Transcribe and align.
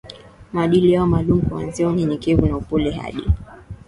maadili 0.53 0.91
yao 0.91 1.07
maalumu 1.07 1.41
kuanzia 1.41 1.87
unyenyekevu 1.87 2.45
na 2.45 2.57
upole 2.57 2.91
hadi 2.91 3.25